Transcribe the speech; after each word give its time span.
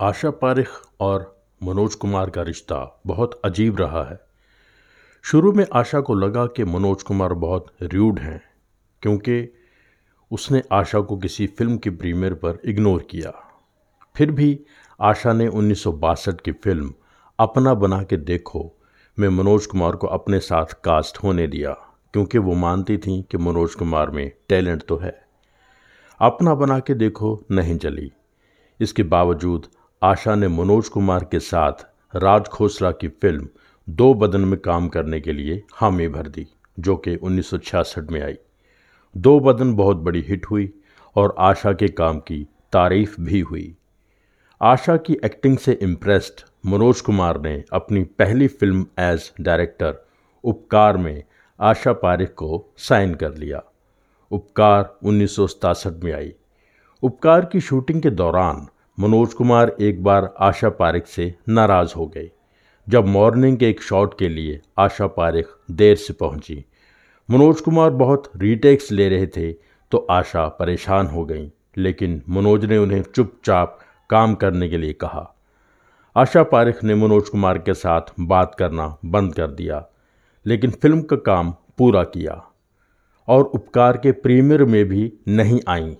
आशा 0.00 0.30
पारिख 0.30 0.68
और 1.00 1.44
मनोज 1.62 1.94
कुमार 1.94 2.30
का 2.30 2.42
रिश्ता 2.42 2.76
बहुत 3.06 3.40
अजीब 3.44 3.80
रहा 3.80 4.02
है। 4.04 4.18
शुरू 5.24 5.52
में 5.52 5.64
आशा 5.72 6.00
को 6.00 6.14
लगा 6.14 6.44
कि 6.46 6.64
मनोज 6.64 7.02
कुमार 7.02 7.32
बहुत 7.32 7.66
र्यूड 7.82 8.18
हैं, 8.18 8.40
क्योंकि 9.02 9.48
उसने 10.30 10.62
आशा 10.72 11.00
को 11.00 11.16
किसी 11.16 11.46
फ़िल्म 11.46 11.76
की 11.76 11.90
प्रीमियर 11.90 12.34
पर 12.34 12.58
इग्नोर 12.64 13.02
किया। 13.10 13.32
फिर 14.16 14.30
भी 14.30 14.58
आशा 15.00 15.32
ने 15.32 15.48
उन्नीस 15.48 15.82
सौ 15.82 15.92
बासठ 15.92 16.40
की 16.40 16.52
फ़िल्म 16.52 16.92
अपना 17.38 17.74
बना 17.74 18.02
के 18.02 18.16
देखो 18.16 18.64
में 19.18 19.28
मनोज 19.28 19.66
कुमार 19.66 19.96
को 19.96 20.06
अपने 20.06 20.40
साथ 20.40 20.72
कास्ट 20.84 21.22
होने 21.22 21.46
दिया, 21.46 21.72
क्योंकि 22.14 22.38
वो 22.38 22.54
मानती 22.54 22.96
थी 22.98 23.20
कि 23.22 23.38
मनोज 23.38 23.74
कुमार 23.74 24.10
में 24.10 24.30
टैलेंट 24.48 24.82
तो 24.88 24.96
है। 24.96 25.12
अपना 26.20 26.54
बना 26.54 26.78
के 26.78 26.94
देखो 26.94 27.38
नहीं 27.50 27.76
चली। 27.78 28.10
इसके 28.80 29.02
बावजूद 29.02 29.66
आशा 30.02 30.34
ने 30.34 30.48
मनोज 30.48 30.88
कुमार 30.88 31.24
के 31.24 31.40
साथ 31.40 31.72
राज 32.16 32.44
खोसला 32.44 32.90
की 32.90 33.08
फ़िल्म 33.08 33.48
दो 33.88 34.14
बदन 34.14 34.40
में 34.40 34.60
काम 34.60 34.88
करने 34.88 35.20
के 35.20 35.32
लिए 35.32 35.62
हामी 35.74 36.08
भर 36.08 36.28
दी, 36.28 36.46
जो 36.78 36.96
कि 36.96 37.16
1966 37.16 38.10
में 38.10 38.22
आई। 38.22 38.34
दो 39.16 39.40
बदन 39.40 39.74
बहुत 39.74 39.96
बड़ी 39.96 40.20
हिट 40.20 40.46
हुई 40.46 40.72
और 41.16 41.34
आशा 41.38 41.72
के 41.72 41.88
काम 41.88 42.18
की 42.18 42.46
तारीफ़ 42.72 43.20
भी 43.20 43.40
हुई। 43.40 43.76
आशा 44.62 44.96
की 44.96 45.16
एक्टिंग 45.24 45.58
से 45.58 45.72
इम्प्रेस्ड 45.72 46.40
मनोज 46.66 47.00
कुमार 47.00 47.40
ने 47.40 47.64
अपनी 47.72 48.04
पहली 48.04 48.48
फ़िल्म 48.48 48.86
एज 48.98 49.32
डायरेक्टर 49.40 50.06
उपकार 50.44 50.96
में 50.96 51.22
आशा 51.60 51.92
पारिक 51.92 52.34
को 52.34 52.74
साइन 52.76 53.14
कर 53.14 53.34
लिया। 53.34 53.62
उपकार 54.30 54.98
उन्नीस 55.04 55.36
में 55.86 56.12
आई। 56.12 56.34
उपकार 57.02 57.44
की 57.44 57.60
शूटिंग 57.60 58.02
के 58.02 58.10
दौरान 58.10 58.68
मनोज 59.00 59.34
कुमार 59.34 59.70
एक 59.80 60.02
बार 60.04 60.28
आशा 60.40 60.68
पारिक 60.70 61.06
से 61.06 61.34
नाराज़ 61.48 61.92
हो 61.96 62.06
गए। 62.06 62.30
जब 62.86 63.06
मॉर्निंग 63.06 63.56
के 63.58 63.68
एक 63.68 63.80
शॉट 63.82 64.18
के 64.18 64.28
लिए 64.28 64.60
आशा 64.78 65.06
पारिक 65.06 65.46
देर 65.70 65.96
से 65.96 66.12
पहुँची। 66.12 66.64
मनोज 67.28 67.60
कुमार 67.60 67.90
बहुत 67.92 68.30
रीटेक्स 68.36 68.92
ले 68.92 69.08
रहे 69.08 69.26
थे 69.26 69.52
तो 69.52 69.98
आशा 70.10 70.46
परेशान 70.48 71.06
हो 71.06 71.24
गई, 71.24 71.50
लेकिन 71.78 72.20
मनोज 72.28 72.64
ने 72.64 72.78
उन्हें 72.78 73.02
चुपचाप 73.04 73.78
काम 74.10 74.34
करने 74.34 74.68
के 74.68 74.78
लिए 74.78 74.92
कहा। 74.92 75.26
आशा 76.16 76.42
पारिक 76.42 76.84
ने 76.84 76.94
मनोज 76.94 77.28
कुमार 77.28 77.58
के 77.58 77.74
साथ 77.74 78.14
बात 78.20 78.54
करना 78.54 78.96
बंद 79.04 79.34
कर 79.34 79.50
दिया, 79.52 79.84
लेकिन 80.46 80.70
फ़िल्म 80.72 81.02
का 81.02 81.16
काम 81.16 81.54
पूरा 81.78 82.04
किया। 82.04 82.42
और 83.28 83.44
उपकार 83.44 83.96
के 83.96 84.12
प्रीमियर 84.12 84.64
में 84.64 84.84
भी 84.84 85.12
नहीं 85.28 85.60
आई। 85.68 85.96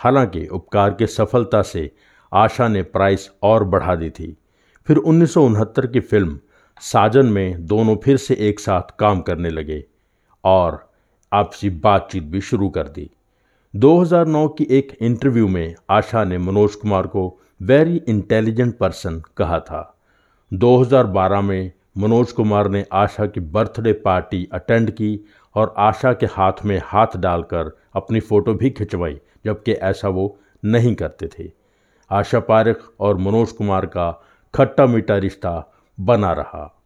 हालाँकि 0.00 0.46
उपकार 0.46 0.94
के 0.94 1.06
सफलता 1.08 1.62
से 1.62 1.90
आशा 2.32 2.68
ने 2.68 2.82
प्राइस 2.82 3.30
और 3.42 3.64
बढ़ा 3.64 3.94
दी 3.94 4.10
थी। 4.10 4.36
फिर 4.86 4.96
उन्नीस 4.96 5.34
सौ 5.34 5.46
उनहत्तर 5.46 5.86
की 5.86 6.00
फ़िल्म 6.00 6.38
साजन 6.80 7.26
में 7.26 7.66
दोनों 7.66 7.96
फिर 7.96 8.16
से 8.16 8.34
एक 8.34 8.60
साथ 8.60 8.96
काम 8.98 9.20
करने 9.20 9.50
लगे 9.50 9.84
और 10.44 10.92
आपसी 11.32 11.70
बातचीत 11.70 12.22
भी 12.22 12.40
शुरू 12.40 12.68
कर 12.68 12.88
दी। 12.88 13.10
2009 13.76 14.48
की 14.48 14.66
एक 14.70 14.96
इंटरव्यू 15.00 15.48
में 15.48 15.74
आशा 15.90 16.24
ने 16.24 16.38
मनोज 16.38 16.74
कुमार 16.74 17.06
को 17.06 17.40
वेरी 17.62 18.02
इंटेलिजेंट 18.08 18.78
पर्सन 18.78 19.22
कहा 19.36 19.60
था। 19.60 19.98
2012 20.52 21.40
में 21.40 21.72
मनोज 21.98 22.32
कुमार 22.32 22.68
ने 22.68 22.84
आशा 22.92 23.26
की 23.26 23.40
बर्थडे 23.40 23.92
पार्टी 23.92 24.48
अटेंड 24.52 24.90
की 24.90 25.18
और 25.54 25.74
आशा 25.78 26.12
के 26.12 26.26
हाथ 26.26 26.64
में 26.64 26.80
हाथ 26.84 27.16
डालकर 27.16 27.78
अपनी 27.94 28.20
फ़ोटो 28.20 28.54
भी 28.54 28.70
खिंचवाई, 28.70 29.20
जबकि 29.44 29.72
ऐसा 29.72 30.08
वो 30.08 30.38
नहीं 30.64 30.94
करते 30.94 31.28
थे। 31.28 31.61
आशा 32.12 32.40
पारख 32.40 32.90
और 33.00 33.16
मनोज 33.16 33.52
कुमार 33.52 33.86
का 33.86 34.10
खट्टा 34.54 34.86
मीठा 34.86 35.16
रिश्ता 35.16 35.72
बना 36.00 36.32
रहा। 36.32 36.81